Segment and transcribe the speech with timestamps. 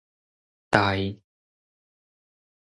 [0.71, 1.13] 呆